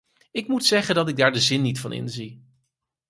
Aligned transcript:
Ik 0.31 0.47
moet 0.47 0.65
zeggen 0.65 0.95
dat 0.95 1.09
ik 1.09 1.17
daar 1.17 1.31
de 1.33 1.39
zin 1.41 1.61
niet 1.61 1.79
van 1.79 1.91
inzie. 1.93 2.43